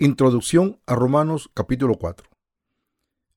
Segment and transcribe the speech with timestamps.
[0.00, 2.28] Introducción a Romanos capítulo 4.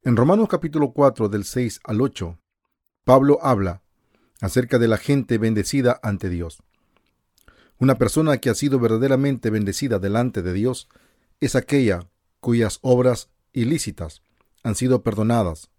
[0.01, 2.39] En Romanos capítulo 4 del 6 al 8,
[3.03, 3.83] Pablo habla
[4.41, 6.63] acerca de la gente bendecida ante Dios.
[7.77, 10.89] Una persona que ha sido verdaderamente bendecida delante de Dios
[11.39, 12.09] es aquella
[12.39, 14.23] cuyas obras ilícitas
[14.63, 15.69] han sido perdonadas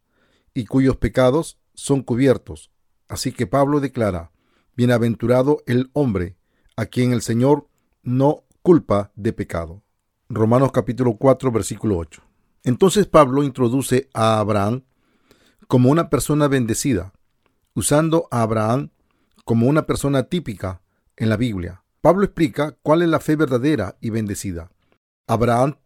[0.55, 2.71] y cuyos pecados son cubiertos.
[3.09, 4.30] Así que Pablo declara,
[4.77, 6.37] Bienaventurado el hombre
[6.77, 7.66] a quien el Señor
[8.05, 9.83] no culpa de pecado.
[10.30, 12.23] Romanos capítulo 4 versículo 8.
[12.64, 14.84] Entonces Pablo introduce a Abraham
[15.68, 17.14] como una persona bendecida,
[17.74, 18.91] usando a Abraham
[19.46, 20.82] como una persona típica
[21.16, 21.82] en la Biblia.
[22.02, 24.70] Pablo explica cuál es la fe verdadera y bendecida.
[25.27, 25.78] Abraham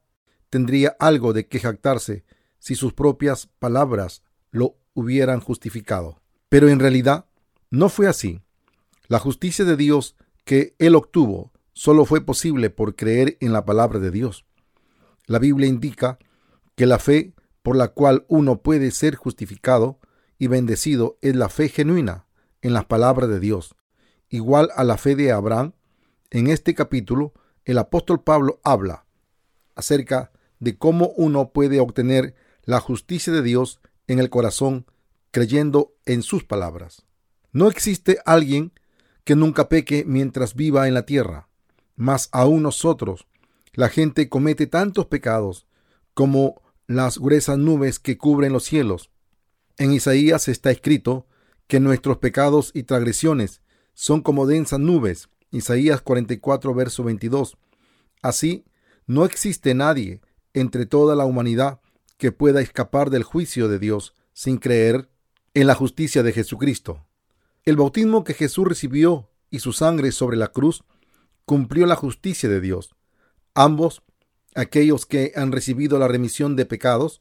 [0.50, 2.24] tendría algo de que jactarse
[2.58, 6.20] si sus propias palabras lo hubieran justificado.
[6.48, 7.26] Pero en realidad
[7.70, 8.40] no fue así.
[9.06, 13.98] La justicia de Dios que él obtuvo solo fue posible por creer en la palabra
[13.98, 14.44] de Dios.
[15.26, 16.18] La Biblia indica
[16.74, 20.00] que la fe por la cual uno puede ser justificado
[20.38, 22.26] y bendecido es la fe genuina
[22.60, 23.74] en las palabras de Dios,
[24.28, 25.74] igual a la fe de Abraham.
[26.30, 27.32] En este capítulo,
[27.64, 29.06] el apóstol Pablo habla
[29.74, 32.34] acerca de cómo uno puede obtener
[32.64, 34.86] la justicia de Dios en el corazón
[35.30, 37.06] creyendo en sus palabras.
[37.52, 38.72] No existe alguien
[39.24, 41.48] que nunca peque mientras viva en la tierra.
[42.02, 43.28] Mas aún nosotros,
[43.74, 45.68] la gente comete tantos pecados
[46.14, 49.12] como las gruesas nubes que cubren los cielos.
[49.78, 51.28] En Isaías está escrito
[51.68, 53.62] que nuestros pecados y transgresiones
[53.94, 55.28] son como densas nubes.
[55.52, 57.56] Isaías 44, verso 22.
[58.20, 58.64] Así,
[59.06, 60.22] no existe nadie
[60.54, 61.82] entre toda la humanidad
[62.16, 65.08] que pueda escapar del juicio de Dios sin creer
[65.54, 67.06] en la justicia de Jesucristo.
[67.64, 70.82] El bautismo que Jesús recibió y su sangre sobre la cruz
[71.52, 72.94] cumplió la justicia de Dios.
[73.52, 74.02] Ambos,
[74.54, 77.20] aquellos que han recibido la remisión de pecados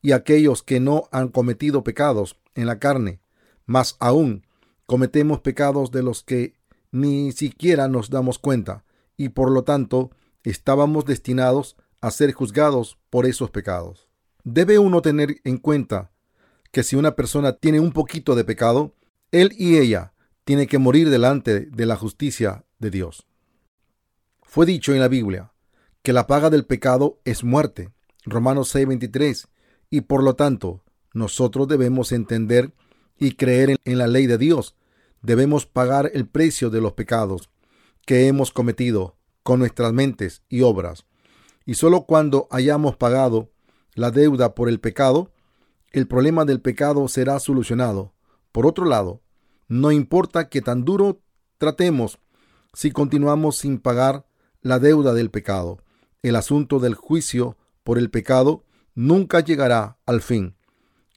[0.00, 3.18] y aquellos que no han cometido pecados en la carne,
[3.66, 4.46] más aún
[4.86, 6.54] cometemos pecados de los que
[6.92, 8.84] ni siquiera nos damos cuenta
[9.16, 10.12] y por lo tanto
[10.44, 14.06] estábamos destinados a ser juzgados por esos pecados.
[14.44, 16.12] Debe uno tener en cuenta
[16.70, 18.94] que si una persona tiene un poquito de pecado,
[19.32, 20.12] él y ella
[20.44, 23.26] tienen que morir delante de la justicia de Dios.
[24.52, 25.50] Fue dicho en la Biblia
[26.02, 27.90] que la paga del pecado es muerte.
[28.26, 29.48] Romanos 6:23.
[29.88, 30.82] Y por lo tanto,
[31.14, 32.74] nosotros debemos entender
[33.18, 34.76] y creer en, la ley de Dios.
[35.22, 37.48] Debemos pagar el precio de los pecados
[38.04, 41.06] que hemos cometido con nuestras mentes y obras.
[41.64, 43.48] Y solo cuando hayamos pagado
[43.94, 45.32] la deuda por el pecado,
[45.92, 48.12] el problema del pecado será solucionado.
[48.52, 49.22] Por otro lado,
[49.66, 51.22] no importa que tan duro
[51.56, 52.18] tratemos
[52.74, 54.26] si continuamos sin pagar
[54.62, 55.82] la deuda del pecado.
[56.22, 58.64] El asunto del juicio por el pecado
[58.94, 60.56] nunca llegará al fin.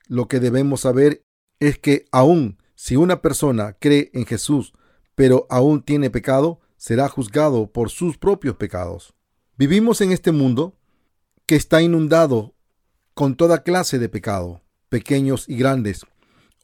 [0.08, 1.24] Lo que debemos saber
[1.60, 4.74] es que aun si una persona cree en Jesús,
[5.16, 9.14] pero aún tiene pecado, será juzgado por sus propios pecados.
[9.58, 10.78] Vivimos en este mundo
[11.46, 12.54] que está inundado
[13.14, 16.06] con toda clase de pecado, pequeños y grandes,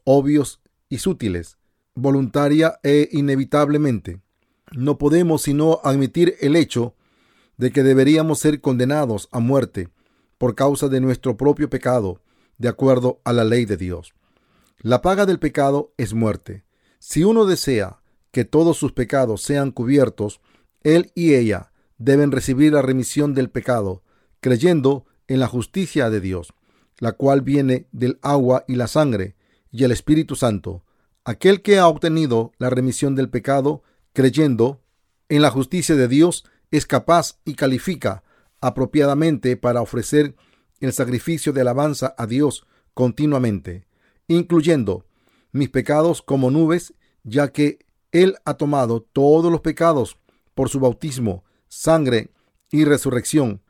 [0.03, 1.57] obvios y sutiles,
[1.95, 4.21] voluntaria e inevitablemente
[4.71, 6.95] no podemos sino admitir el hecho
[7.57, 9.89] de que deberíamos ser condenados a muerte
[10.37, 12.21] por causa de nuestro propio pecado,
[12.57, 14.13] de acuerdo a la ley de Dios.
[14.79, 16.63] La paga del pecado es muerte.
[16.97, 20.41] Si uno desea que todos sus pecados sean cubiertos,
[20.83, 24.01] él y ella deben recibir la remisión del pecado,
[24.39, 26.53] creyendo en la justicia de Dios,
[26.97, 29.35] la cual viene del agua y la sangre
[29.71, 30.83] y el Espíritu Santo.
[31.23, 33.83] Aquel que ha obtenido la remisión del pecado
[34.13, 34.81] creyendo
[35.29, 38.23] en la justicia de Dios, es capaz y califica
[38.59, 40.35] apropiadamente para ofrecer
[40.79, 43.85] el sacrificio de alabanza a Dios continuamente,
[44.27, 45.05] incluyendo
[45.51, 46.93] mis pecados como nubes,
[47.23, 47.79] ya que
[48.11, 50.17] Él ha tomado todos los pecados
[50.55, 52.31] por su bautismo, sangre
[52.69, 53.61] y resurrección.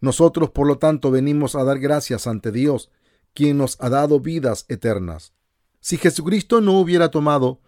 [0.00, 2.90] Nosotros, por lo tanto, venimos a dar gracias ante Dios,
[3.34, 5.32] quien nos ha dado vidas eternas.
[5.80, 7.60] Si Jesucristo no hubiera tomado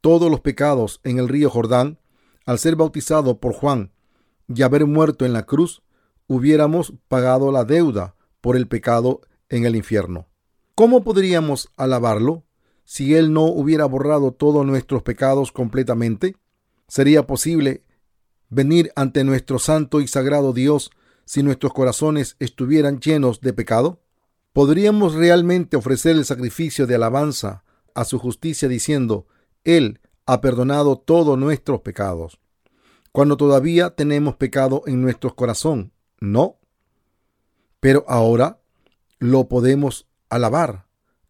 [0.00, 1.98] todos los pecados en el río Jordán,
[2.46, 3.92] al ser bautizado por Juan
[4.48, 5.82] y haber muerto en la cruz,
[6.26, 10.28] hubiéramos pagado la deuda por el pecado en el infierno.
[10.74, 12.44] ¿Cómo podríamos alabarlo
[12.84, 16.36] si Él no hubiera borrado todos nuestros pecados completamente?
[16.86, 17.84] ¿Sería posible
[18.48, 20.90] venir ante nuestro santo y sagrado Dios
[21.24, 24.00] si nuestros corazones estuvieran llenos de pecado?
[24.52, 27.64] ¿Podríamos realmente ofrecer el sacrificio de alabanza
[27.94, 29.26] a su justicia diciendo,
[29.76, 32.40] él ha perdonado todos nuestros pecados.
[33.12, 36.58] Cuando todavía tenemos pecado en nuestro corazón, no.
[37.80, 38.60] Pero ahora
[39.18, 40.86] lo podemos alabar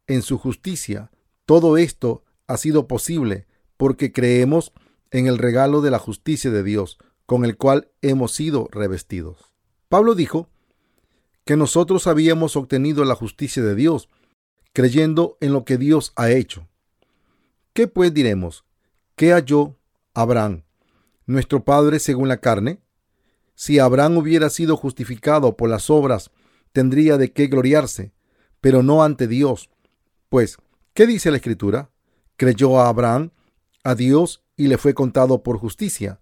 [0.06, 1.10] en su justicia.
[1.46, 3.46] Todo esto ha sido posible
[3.76, 4.72] porque creemos
[5.10, 9.52] en el regalo de la justicia de Dios, con el cual hemos sido revestidos.
[9.88, 10.48] Pablo dijo
[11.44, 14.08] que nosotros habíamos obtenido la justicia de Dios,
[14.72, 16.68] creyendo en lo que Dios ha hecho.
[17.78, 18.64] ¿Qué pues diremos?
[19.14, 19.78] ¿Qué halló
[20.12, 20.64] Abraham,
[21.26, 22.80] nuestro padre según la carne?
[23.54, 26.32] Si Abraham hubiera sido justificado por las obras,
[26.72, 28.12] tendría de qué gloriarse,
[28.60, 29.70] pero no ante Dios.
[30.28, 30.56] Pues,
[30.92, 31.92] ¿qué dice la Escritura?
[32.36, 33.30] Creyó a Abraham
[33.84, 36.18] a Dios y le fue contado por justicia.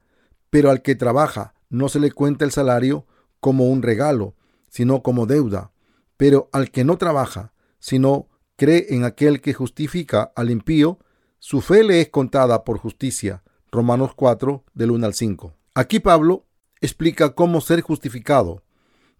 [0.50, 3.06] Pero al que trabaja no se le cuenta el salario
[3.40, 4.36] como un regalo,
[4.68, 5.72] sino como deuda.
[6.18, 10.98] Pero al que no trabaja, sino cree en aquel que justifica al impío,
[11.38, 13.42] su fe le es contada por justicia.
[13.70, 15.54] Romanos 4, del 1 al 5.
[15.74, 16.46] Aquí Pablo
[16.80, 18.62] explica cómo ser justificado,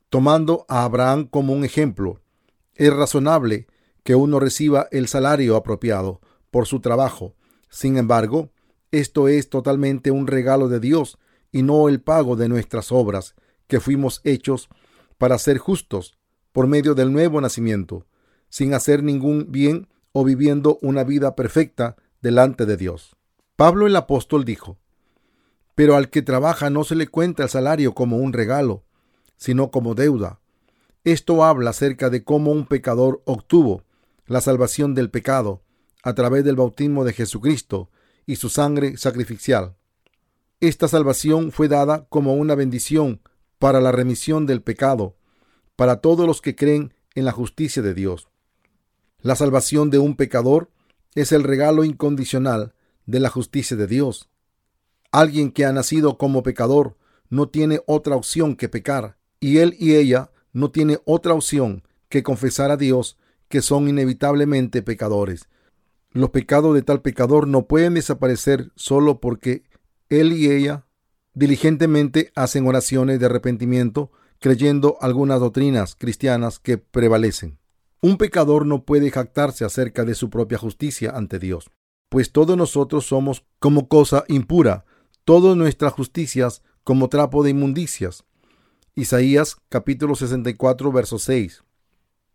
[0.09, 2.21] tomando a Abraham como un ejemplo.
[2.75, 3.67] Es razonable
[4.03, 6.21] que uno reciba el salario apropiado
[6.51, 7.35] por su trabajo.
[7.69, 8.51] Sin embargo,
[8.93, 11.19] esto es totalmente un regalo de Dios
[11.53, 13.35] y no el pago de nuestras obras,
[13.67, 14.69] que fuimos hechos
[15.19, 16.19] para ser justos
[16.53, 18.07] por medio del nuevo nacimiento,
[18.49, 23.15] sin hacer ningún bien o viviendo una vida perfecta delante de Dios.
[23.55, 24.79] Pablo el apóstol dijo,
[25.77, 28.83] Pero al que trabaja no se le cuenta el salario como un regalo,
[29.37, 30.41] sino como deuda.
[31.05, 33.85] Esto habla acerca de cómo un pecador obtuvo
[34.27, 35.63] la salvación del pecado
[36.03, 37.91] a través del bautismo de Jesucristo
[38.27, 39.77] y su sangre sacrificial.
[40.59, 43.21] Esta salvación fue dada como una bendición
[43.61, 45.15] para la remisión del pecado,
[45.77, 48.27] para todos los que creen en la justicia de Dios.
[49.21, 50.73] La salvación de un pecador
[51.17, 52.75] es el regalo incondicional
[53.07, 54.29] de la justicia de Dios.
[55.11, 56.97] Alguien que ha nacido como pecador
[57.31, 62.23] no tiene otra opción que pecar, y él y ella no tiene otra opción que
[62.23, 63.19] confesar a Dios
[63.49, 65.49] que son inevitablemente pecadores.
[66.13, 69.65] Los pecados de tal pecador no pueden desaparecer solo porque
[70.09, 70.87] él y ella
[71.35, 77.59] diligentemente hacen oraciones de arrepentimiento creyendo algunas doctrinas cristianas que prevalecen.
[78.01, 81.71] Un pecador no puede jactarse acerca de su propia justicia ante Dios,
[82.09, 84.85] pues todos nosotros somos como cosa impura,
[85.25, 88.25] todas nuestras justicias como trapo de inmundicias.
[88.95, 91.65] Isaías capítulo 64 verso 6.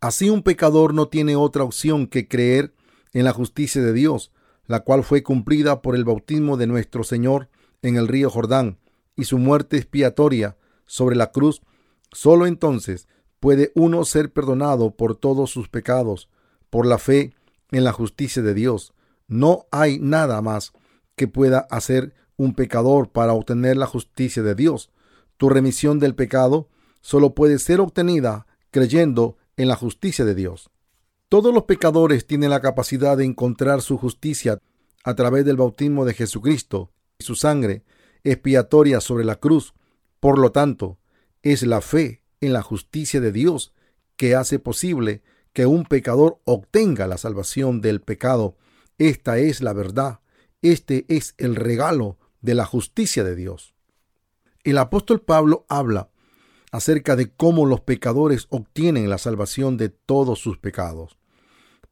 [0.00, 2.74] Así un pecador no tiene otra opción que creer
[3.12, 4.32] en la justicia de Dios,
[4.66, 7.48] la cual fue cumplida por el bautismo de nuestro Señor
[7.82, 8.78] en el río Jordán
[9.16, 10.56] y su muerte expiatoria
[10.86, 11.62] sobre la cruz.
[12.10, 13.06] Solo entonces
[13.42, 16.28] puede uno ser perdonado por todos sus pecados,
[16.70, 17.34] por la fe
[17.72, 18.94] en la justicia de Dios.
[19.26, 20.72] No hay nada más
[21.16, 24.92] que pueda hacer un pecador para obtener la justicia de Dios.
[25.38, 26.68] Tu remisión del pecado
[27.00, 30.70] solo puede ser obtenida creyendo en la justicia de Dios.
[31.28, 34.60] Todos los pecadores tienen la capacidad de encontrar su justicia
[35.02, 37.82] a través del bautismo de Jesucristo y su sangre
[38.22, 39.74] expiatoria sobre la cruz.
[40.20, 41.00] Por lo tanto,
[41.42, 43.72] es la fe en la justicia de Dios
[44.16, 45.22] que hace posible
[45.54, 48.58] que un pecador obtenga la salvación del pecado.
[48.98, 50.20] Esta es la verdad.
[50.60, 53.74] Este es el regalo de la justicia de Dios.
[54.64, 56.10] El apóstol Pablo habla
[56.72, 61.18] acerca de cómo los pecadores obtienen la salvación de todos sus pecados.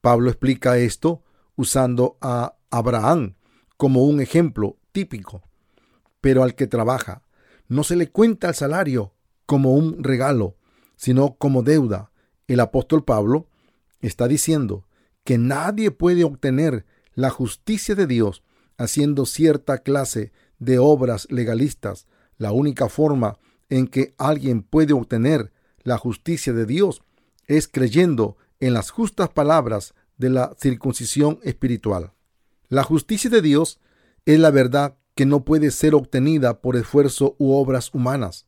[0.00, 1.22] Pablo explica esto
[1.56, 3.34] usando a Abraham
[3.76, 5.42] como un ejemplo típico.
[6.20, 7.22] Pero al que trabaja
[7.68, 9.14] no se le cuenta el salario
[9.50, 10.54] como un regalo,
[10.94, 12.12] sino como deuda.
[12.46, 13.48] El apóstol Pablo
[14.00, 14.86] está diciendo
[15.24, 18.44] que nadie puede obtener la justicia de Dios
[18.78, 20.30] haciendo cierta clase
[20.60, 22.06] de obras legalistas.
[22.38, 25.52] La única forma en que alguien puede obtener
[25.82, 27.02] la justicia de Dios
[27.48, 32.12] es creyendo en las justas palabras de la circuncisión espiritual.
[32.68, 33.80] La justicia de Dios
[34.26, 38.46] es la verdad que no puede ser obtenida por esfuerzo u obras humanas.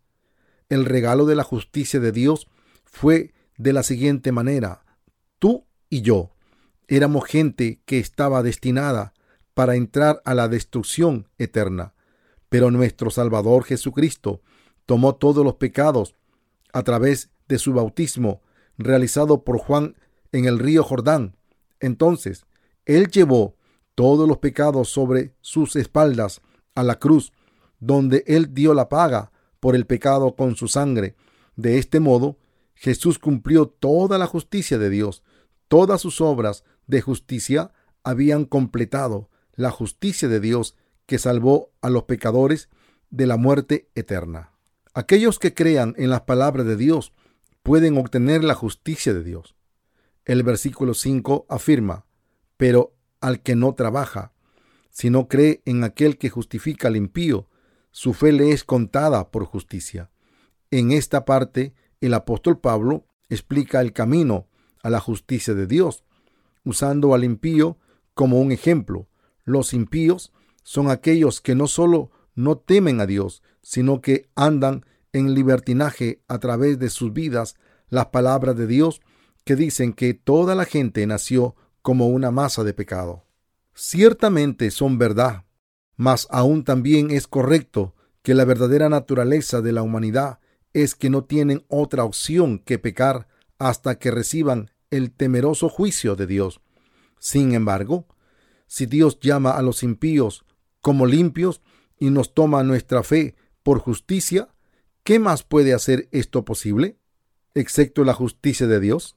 [0.72, 2.48] El regalo de la justicia de Dios
[2.86, 4.86] fue de la siguiente manera.
[5.38, 6.30] Tú y yo
[6.88, 9.12] éramos gente que estaba destinada
[9.52, 11.92] para entrar a la destrucción eterna,
[12.48, 14.40] pero nuestro Salvador Jesucristo
[14.86, 16.14] tomó todos los pecados
[16.72, 18.40] a través de su bautismo
[18.78, 19.94] realizado por Juan
[20.32, 21.36] en el río Jordán.
[21.80, 22.46] Entonces,
[22.86, 23.56] Él llevó
[23.94, 26.40] todos los pecados sobre sus espaldas
[26.74, 27.34] a la cruz,
[27.78, 29.31] donde Él dio la paga
[29.62, 31.14] por el pecado con su sangre.
[31.54, 32.36] De este modo,
[32.74, 35.22] Jesús cumplió toda la justicia de Dios.
[35.68, 37.70] Todas sus obras de justicia
[38.02, 40.74] habían completado la justicia de Dios
[41.06, 42.70] que salvó a los pecadores
[43.10, 44.50] de la muerte eterna.
[44.94, 47.12] Aquellos que crean en las palabras de Dios
[47.62, 49.54] pueden obtener la justicia de Dios.
[50.24, 52.04] El versículo 5 afirma,
[52.56, 54.32] pero al que no trabaja,
[54.90, 57.46] sino cree en aquel que justifica al impío,
[57.92, 60.10] su fe le es contada por justicia.
[60.70, 64.48] En esta parte, el apóstol Pablo explica el camino
[64.82, 66.02] a la justicia de Dios,
[66.64, 67.78] usando al impío
[68.14, 69.08] como un ejemplo.
[69.44, 70.32] Los impíos
[70.64, 76.38] son aquellos que no solo no temen a Dios, sino que andan en libertinaje a
[76.38, 77.56] través de sus vidas
[77.88, 79.02] las palabras de Dios
[79.44, 83.24] que dicen que toda la gente nació como una masa de pecado.
[83.74, 85.44] Ciertamente son verdad,
[85.96, 90.38] mas aún también es correcto que la verdadera naturaleza de la humanidad
[90.72, 96.26] es que no tienen otra opción que pecar hasta que reciban el temeroso juicio de
[96.26, 96.60] Dios.
[97.18, 98.06] Sin embargo,
[98.66, 100.44] si Dios llama a los impíos
[100.80, 101.60] como limpios
[101.98, 104.48] y nos toma nuestra fe por justicia,
[105.04, 106.98] ¿qué más puede hacer esto posible,
[107.54, 109.16] excepto la justicia de Dios?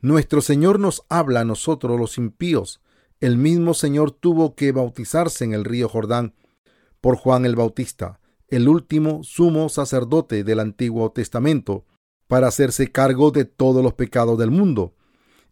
[0.00, 2.80] Nuestro Señor nos habla a nosotros los impíos.
[3.18, 6.34] El mismo Señor tuvo que bautizarse en el río Jordán
[7.00, 11.86] por Juan el Bautista, el último sumo sacerdote del Antiguo Testamento,
[12.28, 14.94] para hacerse cargo de todos los pecados del mundo.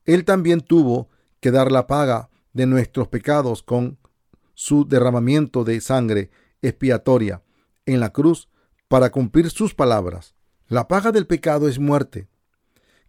[0.05, 1.09] Él también tuvo
[1.41, 3.99] que dar la paga de nuestros pecados con
[4.53, 6.31] su derramamiento de sangre
[6.61, 7.43] expiatoria
[7.87, 8.49] en la cruz
[8.89, 10.35] para cumplir sus palabras.
[10.69, 12.29] La paga del pecado es muerte.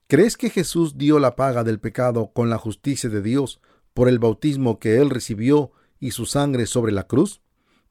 [0.07, 3.59] ¿Crees que Jesús dio la paga del pecado con la justicia de Dios
[3.95, 5.71] por el bautismo que él recibió
[6.01, 7.41] y su sangre sobre la cruz?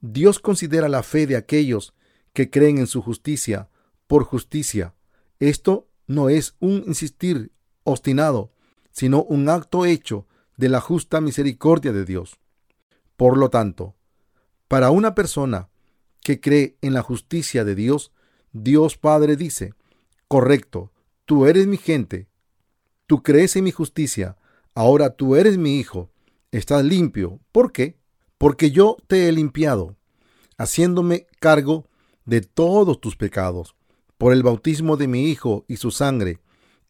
[0.01, 1.95] Dios considera la fe de aquellos
[2.31, 3.69] que creen en su justicia
[4.05, 4.93] por justicia.
[5.39, 7.51] Esto no es un insistir
[7.83, 8.53] obstinado,
[8.91, 12.37] sino un acto hecho de la justa misericordia de Dios.
[13.17, 13.95] Por lo tanto,
[14.67, 15.69] para una persona
[16.21, 18.11] que cree en la justicia de Dios,
[18.53, 19.73] Dios Padre dice,
[20.27, 20.91] correcto,
[21.25, 22.27] tú eres mi gente,
[23.07, 24.37] tú crees en mi justicia,
[24.75, 26.11] ahora tú eres mi hijo,
[26.51, 27.39] estás limpio.
[27.51, 27.97] ¿Por qué?
[28.37, 29.95] Porque yo te he limpiado,
[30.57, 31.87] haciéndome cargo
[32.25, 33.75] de todos tus pecados,
[34.17, 36.39] por el bautismo de mi hijo y su sangre.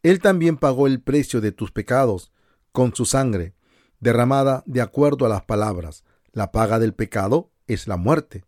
[0.02, 2.32] Él también pagó el precio de tus pecados
[2.72, 3.54] con su sangre,
[4.00, 6.04] derramada de acuerdo a las palabras
[6.36, 8.44] la paga del pecado es la muerte.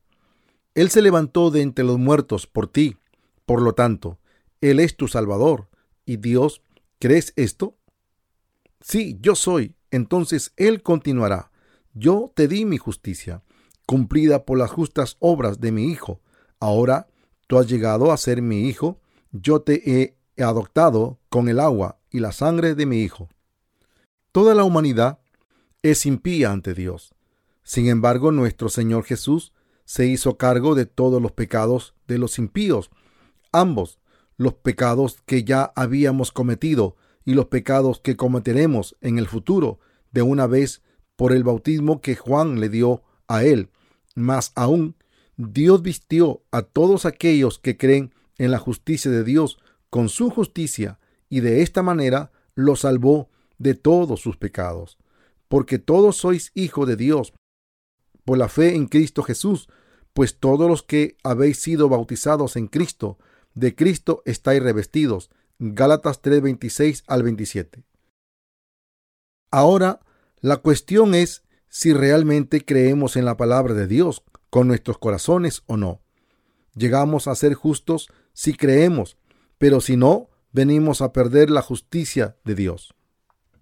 [0.75, 2.99] Él se levantó de entre los muertos por ti.
[3.47, 4.19] Por lo tanto,
[4.61, 5.71] Él es tu Salvador.
[6.05, 6.61] ¿Y Dios,
[6.99, 7.78] crees esto?
[8.81, 9.75] Sí, yo soy.
[9.91, 11.51] Entonces Él continuará.
[11.95, 13.43] Yo te di mi justicia,
[13.87, 16.21] cumplida por las justas obras de mi Hijo.
[16.61, 17.09] Ahora
[17.47, 19.01] tú has llegado a ser mi Hijo.
[19.33, 23.29] Yo te he adoptado con el agua y la sangre de mi Hijo.
[24.33, 25.19] Toda la humanidad
[25.83, 27.15] es impía ante Dios.
[27.63, 29.53] Sin embargo, nuestro Señor Jesús
[29.85, 32.91] se hizo cargo de todos los pecados de los impíos,
[33.53, 33.99] ambos,
[34.37, 36.97] los pecados que ya habíamos cometido
[37.29, 39.81] y los pecados que cometeremos en el futuro,
[40.13, 40.81] de una vez
[41.15, 43.69] por el bautismo que Juan le dio a él.
[44.15, 44.97] Más aún,
[45.37, 49.59] Dios vistió a todos aquellos que creen en la justicia de Dios
[49.91, 54.97] con su justicia y de esta manera los salvó de todos sus pecados.
[55.49, 57.35] Porque todos sois hijos de Dios
[58.25, 59.69] por la fe en Cristo Jesús,
[60.15, 63.19] pues todos los que habéis sido bautizados en Cristo,
[63.53, 65.29] de Cristo estáis revestidos.
[65.61, 67.83] Gálatas 3:26 al 27.
[69.51, 70.01] Ahora,
[70.41, 75.77] la cuestión es si realmente creemos en la palabra de Dios con nuestros corazones o
[75.77, 76.01] no.
[76.77, 79.17] Llegamos a ser justos si creemos,
[79.59, 82.95] pero si no, venimos a perder la justicia de Dios.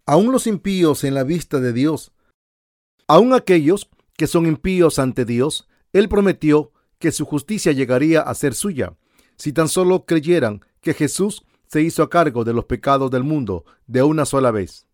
[0.04, 2.12] Aún los impíos en la vista de Dios,
[3.08, 3.88] aún aquellos
[4.18, 8.96] que son impíos ante Dios, Él prometió que su justicia llegaría a ser suya,
[9.36, 14.02] si tan solo creyeran que Jesús se hizo cargo de los pecados del mundo de
[14.02, 14.86] una sola vez.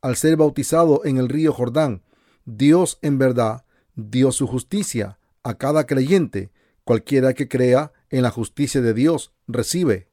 [0.00, 2.02] Al ser bautizado en el río Jordán,
[2.44, 3.64] Dios en verdad
[3.94, 6.50] dio su justicia a cada creyente.
[6.84, 10.08] Cualquiera que crea en la justicia de Dios recibe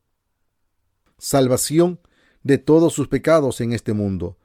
[1.17, 2.01] salvación
[2.43, 4.37] de todos sus pecados en este mundo.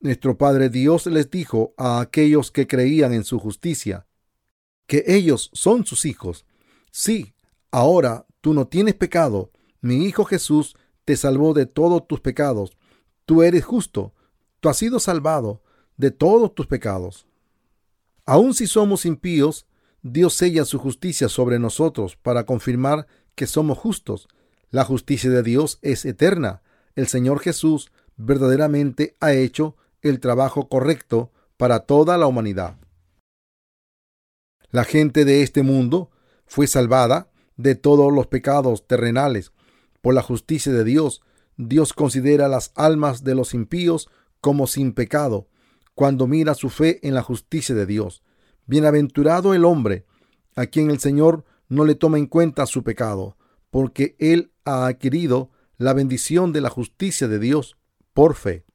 [0.00, 4.06] Nuestro Padre Dios les dijo a aquellos que creían en su justicia,
[4.86, 6.46] que ellos son sus hijos.
[6.90, 7.34] Sí,
[7.70, 9.50] ahora tú no tienes pecado.
[9.84, 12.78] Mi Hijo Jesús te salvó de todos tus pecados.
[13.26, 14.14] Tú eres justo.
[14.60, 15.62] Tú has sido salvado
[15.98, 17.26] de todos tus pecados.
[18.24, 19.66] Aun si somos impíos,
[20.00, 24.26] Dios sella su justicia sobre nosotros para confirmar que somos justos.
[24.70, 26.62] La justicia de Dios es eterna.
[26.94, 32.78] El Señor Jesús verdaderamente ha hecho el trabajo correcto para toda la humanidad.
[34.70, 36.10] La gente de este mundo
[36.46, 39.52] fue salvada de todos los pecados terrenales
[40.04, 41.22] por la justicia de Dios,
[41.56, 44.10] Dios considera las almas de los impíos
[44.42, 45.48] como sin pecado,
[45.94, 48.22] cuando mira su fe en la justicia de Dios.
[48.66, 50.04] Bienaventurado el hombre,
[50.56, 53.38] a quien el Señor no le toma en cuenta su pecado,
[53.70, 57.78] porque él ha adquirido la bendición de la justicia de Dios
[58.12, 58.66] por fe.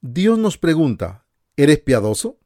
[0.00, 2.38] Dios nos pregunta, ¿eres piadoso?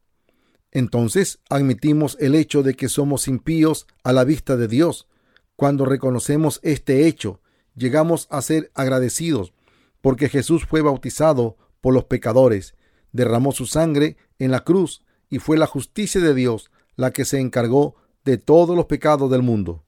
[0.71, 5.09] Entonces admitimos el hecho de que somos impíos a la vista de Dios.
[5.57, 7.43] Cuando reconocemos este hecho,
[7.75, 9.53] llegamos a ser agradecidos
[10.01, 12.75] porque Jesús fue bautizado por los pecadores,
[13.13, 17.41] derramó su sangre en la cruz y fue la justicia de Dios la que se
[17.41, 19.85] encargó de todos los pecados del mundo.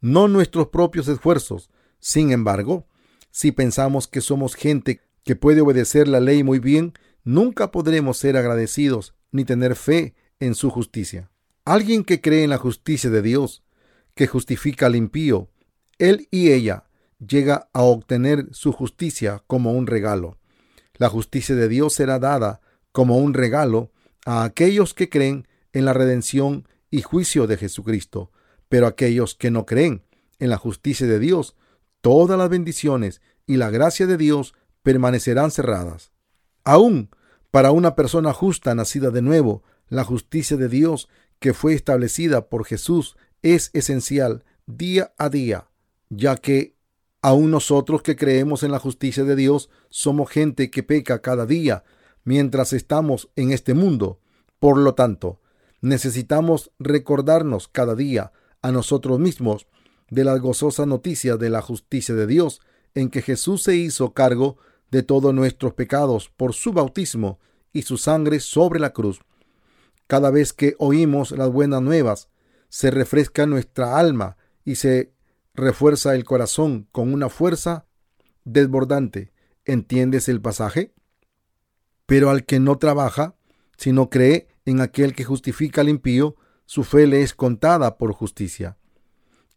[0.00, 1.70] No nuestros propios esfuerzos.
[1.98, 2.86] Sin embargo,
[3.30, 6.92] si pensamos que somos gente que puede obedecer la ley muy bien,
[7.24, 11.30] nunca podremos ser agradecidos ni tener fe en su justicia.
[11.64, 13.64] Alguien que cree en la justicia de Dios,
[14.14, 15.48] que justifica al impío,
[15.98, 16.84] él y ella
[17.18, 20.38] llega a obtener su justicia como un regalo.
[20.96, 22.60] La justicia de Dios será dada
[22.92, 23.90] como un regalo
[24.24, 28.30] a aquellos que creen en la redención y juicio de Jesucristo,
[28.68, 30.02] pero aquellos que no creen
[30.38, 31.56] en la justicia de Dios,
[32.00, 36.12] todas las bendiciones y la gracia de Dios permanecerán cerradas.
[36.64, 37.10] Aún
[37.50, 41.08] para una persona justa nacida de nuevo, la justicia de Dios
[41.38, 45.68] que fue establecida por Jesús es esencial día a día,
[46.16, 46.74] ya que
[47.24, 51.82] Aún nosotros que creemos en la justicia de Dios somos gente que peca cada día
[52.22, 54.20] mientras estamos en este mundo.
[54.58, 55.40] Por lo tanto,
[55.80, 59.66] necesitamos recordarnos cada día a nosotros mismos
[60.10, 62.60] de la gozosa noticia de la justicia de Dios,
[62.94, 64.58] en que Jesús se hizo cargo
[64.90, 67.38] de todos nuestros pecados por su bautismo
[67.72, 69.22] y su sangre sobre la cruz.
[70.08, 72.28] Cada vez que oímos las buenas nuevas,
[72.68, 75.13] se refresca nuestra alma y se
[75.54, 77.86] refuerza el corazón con una fuerza
[78.44, 79.32] desbordante.
[79.64, 80.92] ¿Entiendes el pasaje?
[82.06, 83.36] Pero al que no trabaja,
[83.76, 86.36] sino cree en aquel que justifica al impío,
[86.66, 88.76] su fe le es contada por justicia.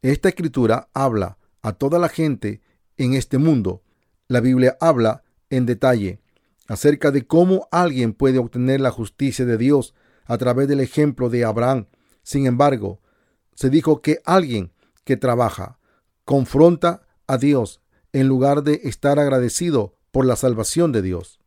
[0.02, 2.62] Esta escritura habla a toda la gente
[2.98, 3.84] en este mundo.
[4.28, 6.22] La Biblia habla en detalle
[6.68, 9.94] acerca de cómo alguien puede obtener la justicia de Dios
[10.26, 11.88] a través del ejemplo de Abraham.
[12.24, 13.02] Sin embargo,
[13.56, 14.74] se dijo que alguien
[15.06, 15.77] que trabaja,
[16.28, 17.80] confronta a Dios
[18.12, 21.40] en lugar de estar agradecido por la salvación de Dios.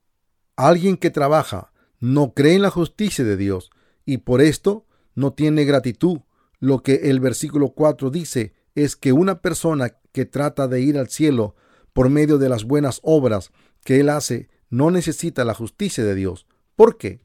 [0.57, 3.71] Alguien que trabaja no cree en la justicia de Dios
[4.07, 6.21] y por esto no tiene gratitud.
[6.61, 11.11] Lo que el versículo 4 dice es que una persona que trata de ir al
[11.11, 11.57] cielo
[11.93, 13.51] por medio de las buenas obras
[13.85, 16.47] que él hace no necesita la justicia de Dios.
[16.75, 17.21] ¿Por qué?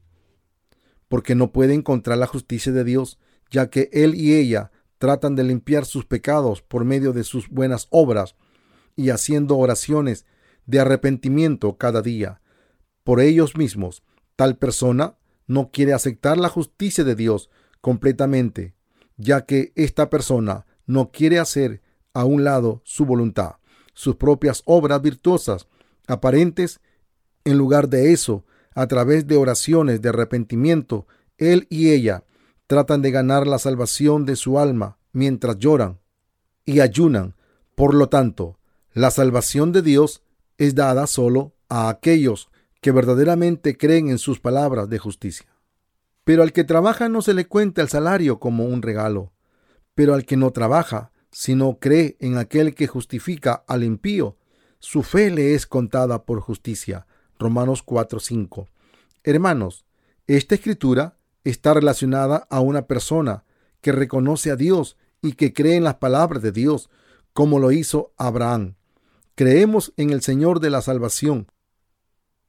[1.08, 3.18] Porque no puede encontrar la justicia de Dios,
[3.50, 7.86] ya que él y ella tratan de limpiar sus pecados por medio de sus buenas
[7.90, 8.36] obras
[8.96, 10.26] y haciendo oraciones
[10.66, 12.40] de arrepentimiento cada día
[13.04, 14.02] por ellos mismos.
[14.34, 18.74] Tal persona no quiere aceptar la justicia de Dios completamente,
[19.16, 21.82] ya que esta persona no quiere hacer
[22.12, 23.56] a un lado su voluntad,
[23.94, 25.68] sus propias obras virtuosas,
[26.06, 26.80] aparentes.
[27.44, 31.06] En lugar de eso, a través de oraciones de arrepentimiento,
[31.38, 32.24] él y ella
[32.66, 35.98] tratan de ganar la salvación de su alma mientras lloran
[36.64, 37.34] y ayunan.
[37.74, 38.58] Por lo tanto,
[38.92, 40.22] la salvación de Dios
[40.58, 42.48] es dada solo a aquellos
[42.80, 45.46] que verdaderamente creen en sus palabras de justicia.
[46.24, 49.32] Pero al que trabaja no se le cuenta el salario como un regalo.
[49.94, 54.36] Pero al que no trabaja, sino cree en aquel que justifica al impío,
[54.78, 57.06] su fe le es contada por justicia.
[57.38, 58.68] Romanos 4:5.
[59.24, 59.84] Hermanos,
[60.26, 61.15] esta escritura
[61.50, 63.44] está relacionada a una persona
[63.80, 66.90] que reconoce a Dios y que cree en las palabras de Dios,
[67.32, 68.74] como lo hizo Abraham.
[69.36, 71.46] Creemos en el Señor de la salvación,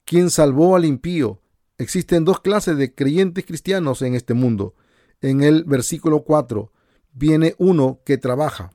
[0.04, 1.40] quien salvó al impío.
[1.76, 4.74] Existen dos clases de creyentes cristianos en este mundo.
[5.20, 6.72] En el versículo 4
[7.12, 8.72] viene uno que trabaja.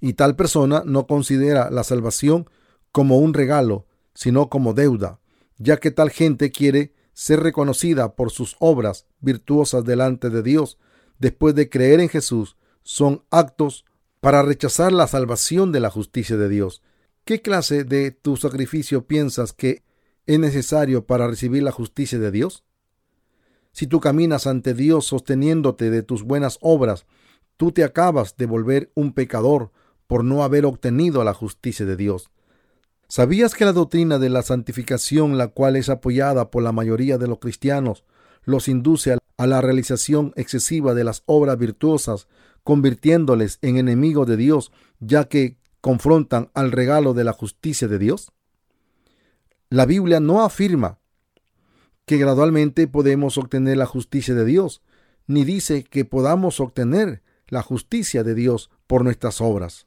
[0.00, 2.48] Y tal persona no considera la salvación
[2.92, 5.18] como un regalo, sino como deuda,
[5.58, 10.76] ya que tal gente quiere ser reconocida por sus obras virtuosas delante de Dios
[11.18, 13.86] después de creer en Jesús son actos
[14.20, 16.82] para rechazar la salvación de la justicia de Dios.
[17.24, 19.82] ¿Qué clase de tu sacrificio piensas que
[20.26, 22.64] es necesario para recibir la justicia de Dios?
[23.72, 27.06] Si tú caminas ante Dios sosteniéndote de tus buenas obras,
[27.56, 29.72] tú te acabas de volver un pecador
[30.06, 32.28] por no haber obtenido la justicia de Dios.
[33.08, 37.28] ¿Sabías que la doctrina de la santificación, la cual es apoyada por la mayoría de
[37.28, 38.04] los cristianos,
[38.44, 42.26] los induce a la realización excesiva de las obras virtuosas,
[42.64, 48.32] convirtiéndoles en enemigos de Dios, ya que confrontan al regalo de la justicia de Dios?
[49.70, 50.98] La Biblia no afirma
[52.06, 54.82] que gradualmente podemos obtener la justicia de Dios,
[55.28, 59.86] ni dice que podamos obtener la justicia de Dios por nuestras obras.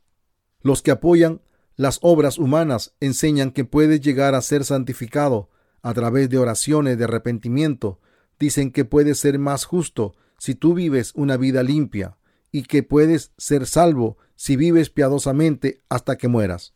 [0.61, 1.41] Los que apoyan
[1.79, 5.49] las obras humanas enseñan que puedes llegar a ser santificado
[5.81, 8.01] a través de oraciones de arrepentimiento.
[8.37, 12.17] Dicen que puedes ser más justo si tú vives una vida limpia
[12.51, 16.73] y que puedes ser salvo si vives piadosamente hasta que mueras.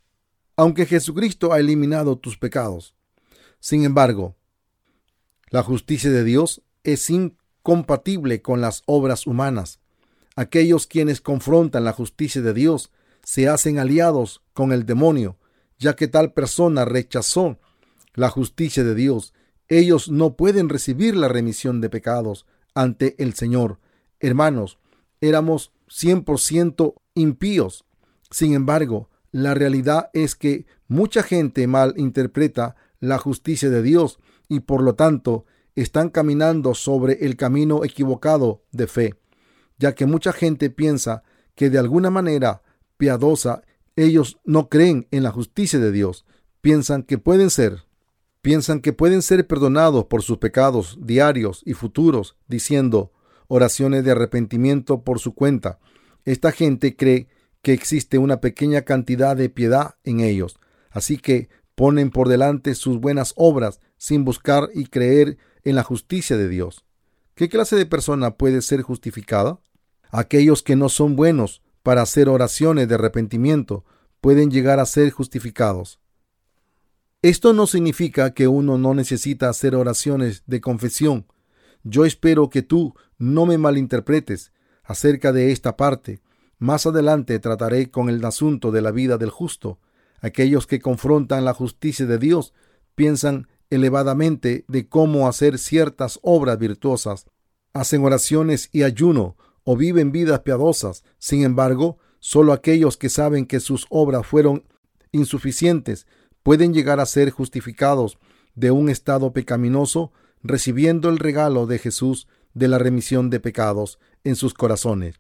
[0.56, 2.96] Aunque Jesucristo ha eliminado tus pecados.
[3.60, 4.38] Sin embargo,
[5.50, 9.82] la justicia de Dios es incompatible con las obras humanas.
[10.38, 12.90] Aquellos quienes confrontan la justicia de Dios
[13.24, 15.38] se hacen aliados con el demonio,
[15.80, 17.60] ya que tal persona rechazó
[18.14, 19.34] la justicia de Dios.
[19.68, 23.80] Ellos no pueden recibir la remisión de pecados ante el Señor.
[24.20, 24.78] Hermanos,
[25.22, 27.86] éramos 100% impíos.
[28.30, 34.62] Sin embargo, la realidad es que mucha gente mal interpreta la justicia de Dios y
[34.62, 39.16] por lo tanto están caminando sobre el camino equivocado de fe,
[39.80, 41.24] ya que mucha gente piensa
[41.56, 42.62] que de alguna manera
[43.04, 43.64] piadosa
[43.98, 46.24] ellos no creen en la justicia de Dios,
[46.62, 47.84] piensan que pueden ser,
[48.42, 53.12] piensan que pueden ser perdonados por sus pecados diarios y futuros, diciendo
[53.50, 55.80] oraciones de arrepentimiento por su cuenta.
[56.24, 57.28] Esta gente cree
[57.62, 60.58] que existe una pequeña cantidad de piedad en ellos,
[60.90, 66.38] así que ponen por delante sus buenas obras sin buscar y creer en la justicia
[66.38, 66.86] de Dios.
[67.36, 69.60] ¿Qué clase de persona puede ser justificada?
[70.10, 73.86] Aquellos que no son buenos para hacer oraciones de arrepentimiento
[74.22, 76.00] pueden llegar a ser justificados.
[77.22, 81.28] Esto no significa que uno no necesita hacer oraciones de confesión.
[81.84, 84.52] Yo espero que tú no me malinterpretes
[84.84, 86.22] acerca de esta parte.
[86.58, 89.80] Más adelante trataré con el asunto de la vida del justo.
[90.22, 92.54] Aquellos que confrontan la justicia de Dios
[92.96, 97.26] piensan elevadamente de cómo hacer ciertas obras virtuosas,
[97.74, 101.04] hacen oraciones y ayuno o viven vidas piadosas.
[101.20, 104.64] Sin embargo, solo aquellos que saben que sus obras fueron
[105.12, 106.08] insuficientes
[106.42, 108.18] pueden llegar a ser justificados
[108.56, 110.12] de un estado pecaminoso
[110.44, 115.20] recibiendo el regalo de Jesús de la remisión de pecados en sus corazones.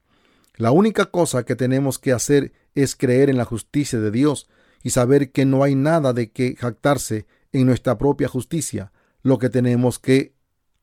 [0.56, 4.50] La única cosa que tenemos que hacer es creer en la justicia de Dios
[4.84, 8.92] y saber que no hay nada de que jactarse en nuestra propia justicia.
[9.24, 10.34] Lo que tenemos que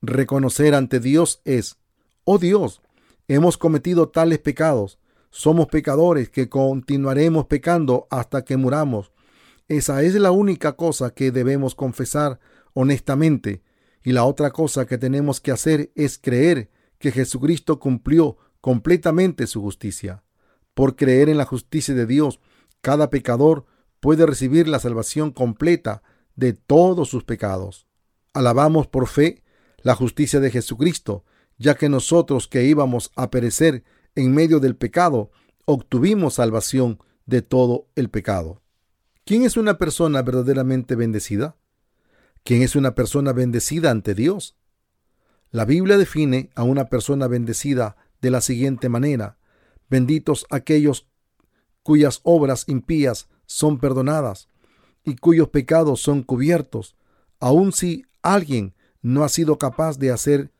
[0.01, 1.77] reconocer ante Dios es,
[2.25, 2.81] oh Dios,
[3.35, 4.99] hemos cometido tales pecados,
[5.31, 9.13] somos pecadores que continuaremos pecando hasta que muramos.
[9.69, 12.41] Esa es la única cosa que debemos confesar
[12.75, 13.63] honestamente
[14.03, 19.63] y la otra cosa que tenemos que hacer es creer que Jesucristo cumplió completamente su
[19.63, 20.25] justicia.
[20.75, 22.41] Por creer en la justicia de Dios,
[22.81, 23.65] cada pecador
[24.01, 26.03] puede recibir la salvación completa
[26.35, 27.87] de todos sus pecados.
[28.33, 29.45] Alabamos por fe
[29.83, 31.25] la justicia de Jesucristo,
[31.61, 35.31] ya que nosotros que íbamos a perecer en medio del pecado,
[35.67, 38.63] obtuvimos salvación de todo el pecado.
[39.27, 41.57] ¿Quién es una persona verdaderamente bendecida?
[42.45, 44.57] ¿Quién es una persona bendecida ante Dios?
[45.51, 49.37] La Biblia define a una persona bendecida de la siguiente manera.
[49.91, 51.09] Benditos aquellos
[51.83, 54.49] cuyas obras impías son perdonadas
[55.05, 56.97] y cuyos pecados son cubiertos,
[57.39, 60.53] aun si alguien no ha sido capaz de hacer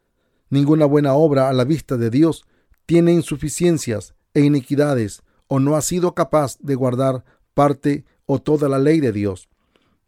[0.51, 2.45] ninguna buena obra a la vista de Dios,
[2.85, 8.79] tiene insuficiencias e iniquidades, o no ha sido capaz de guardar parte o toda la
[8.79, 9.49] ley de Dios.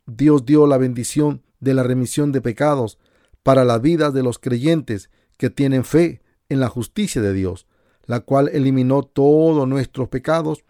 [0.07, 2.99] Dios dio la bendición de la remisión de pecados
[3.43, 7.67] para la vida de los creyentes que tienen fe en la justicia de Dios,
[8.05, 10.65] la cual eliminó todos nuestros pecados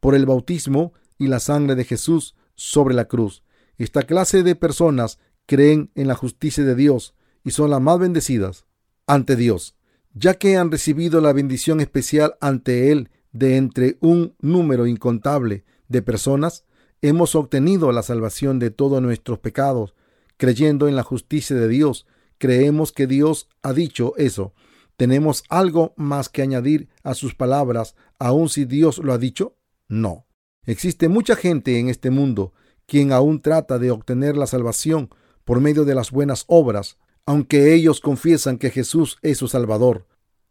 [0.00, 3.42] por el bautismo y la sangre de Jesús sobre la cruz.
[3.78, 7.14] Esta clase de personas creen en la justicia de Dios
[7.44, 8.65] y son las más bendecidas
[9.06, 9.76] ante Dios,
[10.14, 16.02] ya que han recibido la bendición especial ante Él de entre un número incontable de
[16.02, 16.64] personas,
[17.02, 19.94] hemos obtenido la salvación de todos nuestros pecados
[20.36, 22.06] creyendo en la justicia de Dios.
[22.38, 24.54] Creemos que Dios ha dicho eso.
[24.96, 29.56] ¿Tenemos algo más que añadir a sus palabras, aun si Dios lo ha dicho?
[29.88, 30.26] No.
[30.64, 32.52] Existe mucha gente en este mundo
[32.86, 35.10] quien aún trata de obtener la salvación
[35.44, 40.06] por medio de las buenas obras, aunque ellos confiesan que Jesús es su Salvador.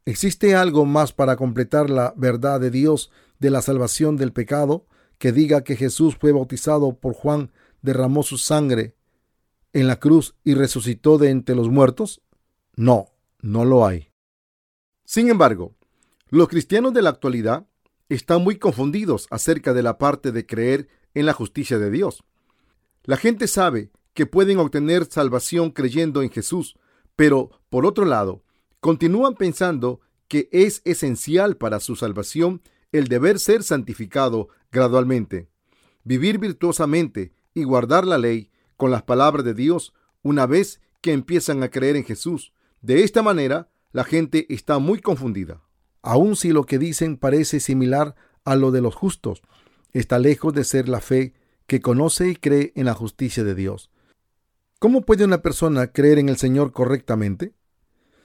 [0.05, 4.85] ¿Existe algo más para completar la verdad de Dios de la salvación del pecado
[5.17, 8.93] que diga que Jesús fue bautizado por Juan, derramó su sangre
[9.73, 12.21] en la cruz y resucitó de entre los muertos?
[12.75, 13.07] No,
[13.41, 14.09] no lo hay.
[15.05, 15.73] Sin embargo,
[16.29, 17.65] los cristianos de la actualidad
[18.09, 22.23] están muy confundidos acerca de la parte de creer en la justicia de Dios.
[23.03, 26.75] La gente sabe que pueden obtener salvación creyendo en Jesús,
[27.15, 28.43] pero por otro lado,
[28.79, 35.49] continúan pensando que es esencial para su salvación el deber ser santificado gradualmente,
[36.03, 41.61] vivir virtuosamente y guardar la ley con las palabras de Dios una vez que empiezan
[41.61, 42.53] a creer en Jesús.
[42.81, 45.61] De esta manera, la gente está muy confundida.
[46.01, 49.41] Aun si lo que dicen parece similar a lo de los justos,
[49.91, 51.33] está lejos de ser la fe
[51.67, 53.89] que conoce y cree en la justicia de Dios.
[54.79, 57.53] ¿Cómo puede una persona creer en el Señor correctamente?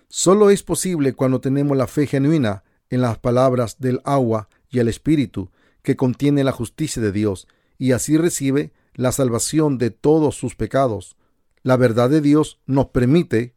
[0.08, 4.88] Solo es posible cuando tenemos la fe genuina en las palabras del agua y el
[4.88, 7.46] Espíritu que contiene la justicia de Dios,
[7.78, 11.16] y así recibe la salvación de todos sus pecados.
[11.62, 13.54] La verdad de Dios nos permite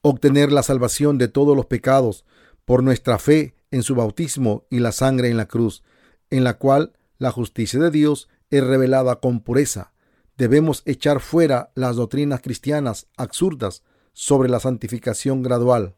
[0.00, 2.24] obtener la salvación de todos los pecados
[2.64, 5.82] por nuestra fe en su bautismo y la sangre en la cruz,
[6.30, 9.91] en la cual la justicia de Dios es revelada con pureza.
[10.36, 15.96] Debemos echar fuera las doctrinas cristianas absurdas sobre la santificación gradual,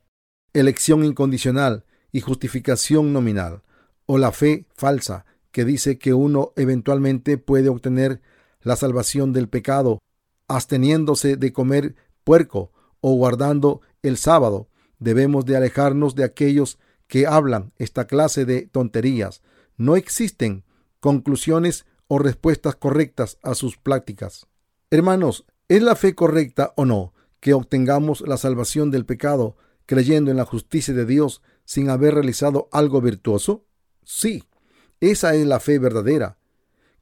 [0.52, 3.62] elección incondicional y justificación nominal,
[4.06, 8.20] o la fe falsa que dice que uno eventualmente puede obtener
[8.60, 10.00] la salvación del pecado
[10.48, 11.94] absteniéndose de comer
[12.24, 14.68] puerco o guardando el sábado.
[14.98, 19.42] Debemos de alejarnos de aquellos que hablan esta clase de tonterías.
[19.76, 20.64] No existen
[21.00, 24.46] conclusiones o respuestas correctas a sus prácticas.
[24.90, 27.14] Hermanos, ¿es la fe correcta o no?
[27.44, 32.70] que obtengamos la salvación del pecado creyendo en la justicia de Dios sin haber realizado
[32.72, 33.66] algo virtuoso?
[34.02, 34.44] Sí,
[35.00, 36.38] esa es la fe verdadera.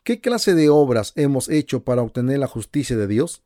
[0.02, 3.44] ¿Qué clase de obras hemos hecho para obtener la justicia de Dios?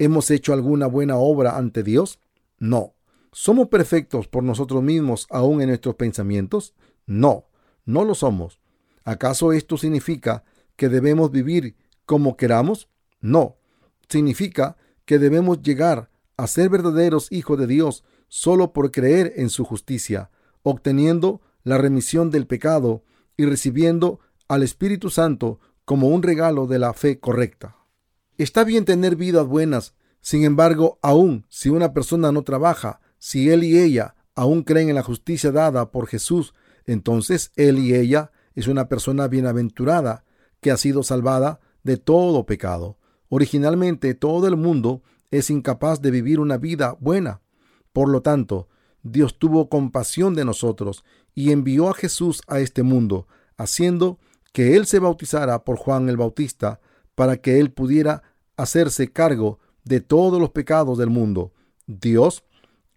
[0.00, 2.18] ¿Hemos hecho alguna buena obra ante Dios?
[2.58, 2.96] No.
[3.30, 6.74] ¿Somos perfectos por nosotros mismos aún en nuestros pensamientos?
[7.06, 7.46] No,
[7.84, 8.58] no lo somos.
[9.04, 10.42] ¿Acaso esto significa
[10.78, 12.88] que debemos vivir como queramos?
[13.20, 13.56] No.
[14.08, 19.64] Significa que debemos llegar a ser verdaderos hijos de Dios solo por creer en su
[19.64, 20.30] justicia,
[20.62, 23.02] obteniendo la remisión del pecado
[23.36, 27.76] y recibiendo al Espíritu Santo como un regalo de la fe correcta.
[28.36, 33.64] Está bien tener vidas buenas, sin embargo, aun si una persona no trabaja, si él
[33.64, 36.54] y ella aún creen en la justicia dada por Jesús,
[36.86, 40.24] entonces él y ella es una persona bienaventurada
[40.60, 42.98] que ha sido salvada de todo pecado.
[43.28, 47.40] Originalmente todo el mundo es incapaz de vivir una vida buena.
[47.92, 48.68] Por lo tanto,
[49.02, 54.18] Dios tuvo compasión de nosotros y envió a Jesús a este mundo, haciendo
[54.52, 56.80] que Él se bautizara por Juan el Bautista,
[57.14, 58.22] para que Él pudiera
[58.56, 61.52] hacerse cargo de todos los pecados del mundo.
[61.86, 62.44] Dios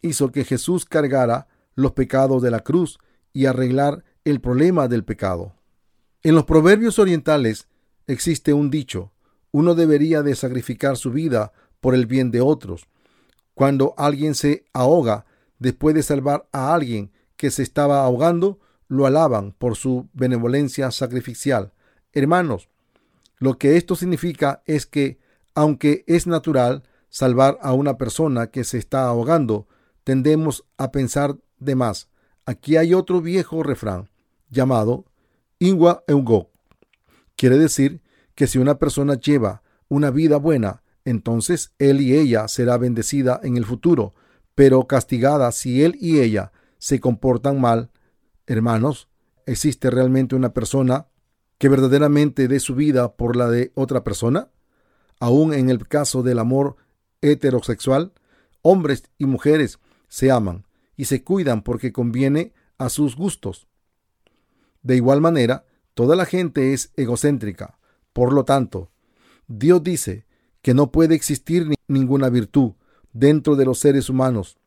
[0.02, 3.00] hizo que Jesús cargara los pecados de la cruz
[3.34, 5.56] y arreglar el problema del pecado.
[6.24, 7.68] En los proverbios orientales
[8.06, 9.12] existe un dicho,
[9.52, 12.88] uno debería de sacrificar su vida por el bien de otros.
[13.56, 15.26] Cuando alguien se ahoga
[15.58, 21.74] después de salvar a alguien que se estaba ahogando, lo alaban por su benevolencia sacrificial.
[22.14, 22.70] Hermanos,
[23.40, 25.20] lo que esto significa es que,
[25.56, 29.68] aunque es natural salvar a una persona que se está ahogando,
[30.04, 32.10] tendemos a pensar de más.
[32.46, 34.10] Aquí hay otro viejo refrán
[34.50, 35.06] llamado
[35.62, 36.50] Ingua Eugo.
[37.36, 38.02] Quiere decir
[38.34, 43.58] que si una persona lleva una vida buena, entonces él y ella será bendecida en
[43.58, 44.16] el futuro,
[44.56, 47.92] pero castigada si él y ella se comportan mal.
[48.48, 49.08] Hermanos,
[49.46, 51.10] ¿existe realmente una persona
[51.60, 54.50] que verdaderamente dé su vida por la de otra persona?
[55.20, 56.78] Aún en el caso del amor
[57.22, 58.14] heterosexual,
[58.64, 60.66] hombres y mujeres se aman
[60.98, 63.68] y se cuidan porque conviene a sus gustos.
[64.84, 67.78] De igual manera, toda la gente es egocéntrica.
[68.14, 68.92] Por lo tanto,
[69.48, 70.26] Dios dice
[70.62, 72.74] que no puede existir ninguna virtud
[73.14, 74.58] dentro de los seres humanos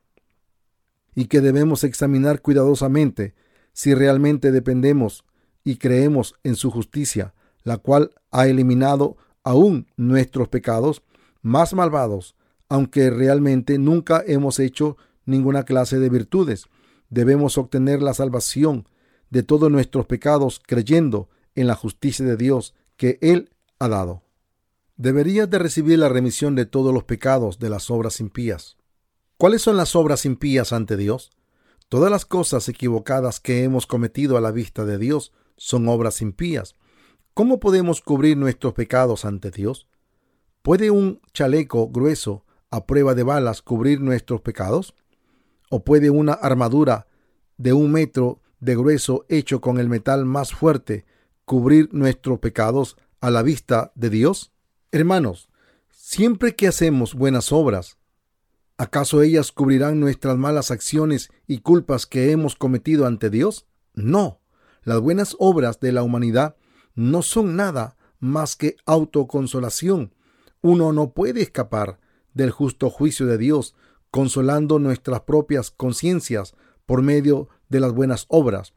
[1.14, 3.34] y que debemos examinar cuidadosamente
[3.72, 5.24] si realmente dependemos
[5.64, 11.02] y creemos en su justicia, la cual ha eliminado aún nuestros pecados
[11.42, 12.36] más malvados,
[12.68, 16.66] aunque realmente nunca hemos hecho ninguna clase de virtudes.
[17.10, 18.86] Debemos obtener la salvación
[19.30, 24.24] de todos nuestros pecados creyendo en la justicia de Dios que Él ha dado
[24.96, 28.76] deberías de recibir la remisión de todos los pecados de las obras impías.
[29.36, 31.30] ¿Cuáles son las obras impías ante Dios?
[31.88, 36.76] Todas las cosas equivocadas que hemos cometido a la vista de Dios son obras impías.
[37.34, 39.88] ¿Cómo podemos cubrir nuestros pecados ante Dios?
[40.62, 44.94] ¿Puede un chaleco grueso a prueba de balas cubrir nuestros pecados?
[45.70, 47.08] ¿O puede una armadura
[47.56, 51.04] de un metro de grueso hecho con el metal más fuerte
[51.44, 54.52] cubrir nuestros pecados a la vista de Dios?
[54.90, 55.50] Hermanos,
[55.90, 57.98] siempre que hacemos buenas obras,
[58.78, 63.66] ¿acaso ellas cubrirán nuestras malas acciones y culpas que hemos cometido ante Dios?
[63.92, 64.40] No,
[64.82, 66.56] las buenas obras de la humanidad
[66.94, 70.14] no son nada más que autoconsolación.
[70.62, 72.00] Uno no puede escapar
[72.32, 73.74] del justo juicio de Dios
[74.10, 76.54] consolando nuestras propias conciencias
[76.86, 78.74] por medio de las buenas obras.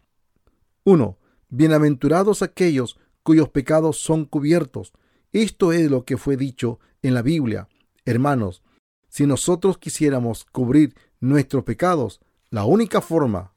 [0.83, 1.17] 1.
[1.49, 4.93] Bienaventurados aquellos cuyos pecados son cubiertos.
[5.33, 7.67] Esto es lo que fue dicho en la Biblia.
[8.05, 8.63] Hermanos,
[9.09, 13.53] si nosotros quisiéramos cubrir nuestros pecados, la única forma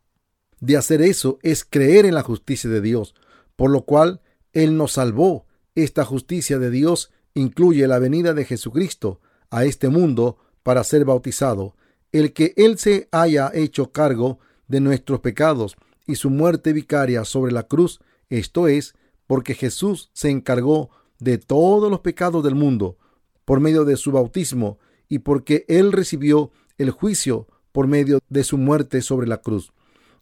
[0.60, 3.14] de hacer eso es creer en la justicia de Dios,
[3.56, 4.20] por lo cual
[4.52, 5.46] Él nos salvó.
[5.74, 11.76] Esta justicia de Dios incluye la venida de Jesucristo a este mundo para ser bautizado,
[12.12, 17.52] el que Él se haya hecho cargo de nuestros pecados y su muerte vicaria sobre
[17.52, 18.94] la cruz, esto es,
[19.26, 22.96] porque Jesús se encargó de todos los pecados del mundo
[23.44, 24.78] por medio de su bautismo
[25.08, 29.72] y porque Él recibió el juicio por medio de su muerte sobre la cruz.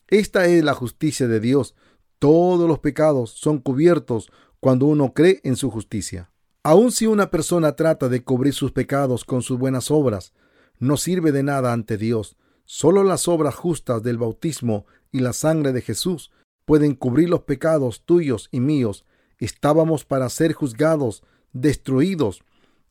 [0.08, 1.74] Esta es la justicia de Dios.
[2.18, 6.30] Todos los pecados son cubiertos cuando uno cree en su justicia.
[6.62, 10.32] Aun si una persona trata de cubrir sus pecados con sus buenas obras,
[10.78, 12.36] no sirve de nada ante Dios.
[12.70, 16.30] Solo las obras justas del bautismo y la sangre de Jesús
[16.66, 19.06] pueden cubrir los pecados tuyos y míos.
[19.38, 21.22] Estábamos para ser juzgados,
[21.54, 22.42] destruidos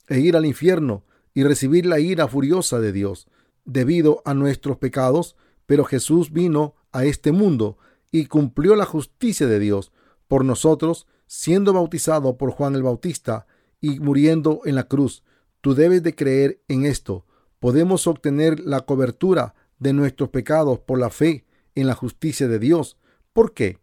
[0.07, 1.03] e ir al infierno
[1.35, 3.27] y recibir la ira furiosa de Dios
[3.65, 5.35] debido a nuestros pecados,
[5.67, 7.77] pero Jesús vino a este mundo
[8.11, 9.91] y cumplió la justicia de Dios
[10.27, 13.45] por nosotros, siendo bautizado por Juan el Bautista
[13.79, 15.23] y muriendo en la cruz.
[15.61, 17.27] Tú debes de creer en esto.
[17.59, 22.97] Podemos obtener la cobertura de nuestros pecados por la fe en la justicia de Dios.
[23.33, 23.79] ¿Por qué?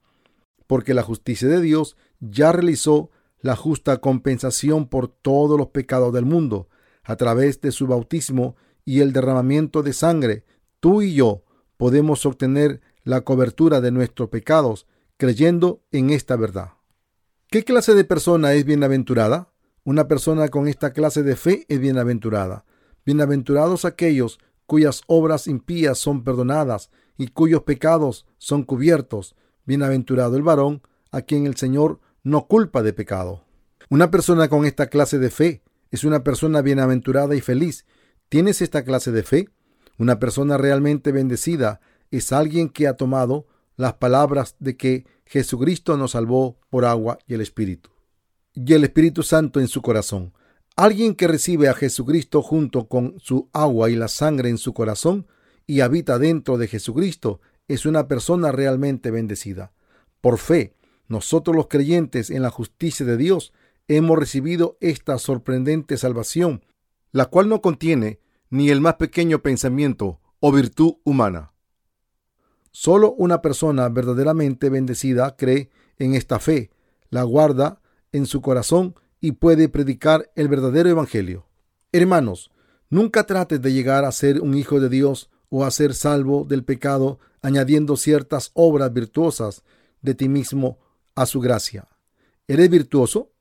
[0.67, 6.25] Porque la justicia de Dios ya realizó la justa compensación por todos los pecados del
[6.25, 6.69] mundo
[7.03, 10.45] a través de su bautismo y el derramamiento de sangre.
[10.81, 11.45] Tú y yo
[11.77, 16.73] podemos obtener la cobertura de nuestros pecados creyendo en esta verdad.
[17.49, 19.53] ¿Qué clase de persona es bienaventurada?
[19.85, 22.65] Una persona con esta clase de fe es bienaventurada.
[23.05, 29.37] Bienaventurados aquellos cuyas obras impías son perdonadas y cuyos pecados son cubiertos.
[29.65, 33.45] Bienaventurado el varón a quien el Señor no culpa de pecado.
[33.91, 37.87] Una persona con esta clase de fe es una persona bienaventurada y feliz.
[38.29, 39.49] ¿Tienes esta clase de fe?
[39.99, 43.47] Una persona realmente bendecida es alguien que ha tomado
[43.77, 47.91] las palabras de que Jesucristo nos salvó por agua y el Espíritu.
[48.55, 50.33] Y el Espíritu Santo en su corazón.
[50.77, 55.29] Alguien que recibe a Jesucristo junto con su agua y la sangre en su corazón
[55.69, 59.73] y habita dentro de Jesucristo es una persona realmente bendecida.
[60.21, 60.75] Por fe,
[61.07, 63.53] nosotros los creyentes en la justicia de Dios
[63.87, 66.65] hemos recibido esta sorprendente salvación,
[67.13, 68.19] la cual no contiene
[68.51, 71.53] ni el más pequeño pensamiento o virtud humana.
[72.73, 76.71] Solo una persona verdaderamente bendecida cree en esta fe,
[77.11, 81.47] la guarda en su corazón y puede predicar el verdadero evangelio.
[81.93, 82.51] Hermanos,
[82.91, 86.63] nunca trates de llegar a ser un hijo de Dios o a ser salvo del
[86.63, 89.63] pecado añadiendo ciertas obras virtuosas
[90.03, 90.79] de ti mismo
[91.15, 91.89] a su gracia.
[92.49, 93.33] ¿Eres virtuoso?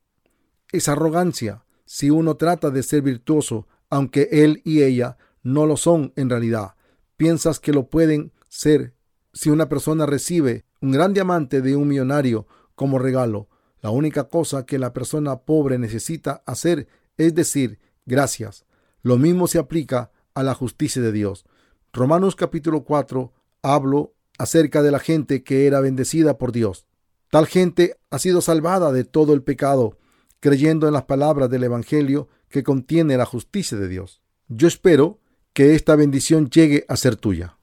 [0.72, 6.14] Es arrogancia si uno trata de ser virtuoso aunque él y ella no lo son
[6.16, 6.76] en realidad.
[7.18, 8.94] Piensas que lo pueden ser
[9.34, 13.50] si una persona recibe un gran diamante de un millonario como regalo.
[13.84, 18.66] La única cosa que la persona pobre necesita hacer es decir gracias.
[19.02, 21.46] Lo mismo se aplica a la justicia de Dios.
[21.92, 26.88] Romanos capítulo 4 hablo acerca de la gente que era bendecida por Dios.
[27.30, 29.98] Tal gente ha sido salvada de todo el pecado,
[30.40, 34.22] creyendo en las palabras del Evangelio que contiene la justicia de Dios.
[34.48, 35.20] Yo espero
[35.52, 37.58] que esta bendición llegue a ser tuya.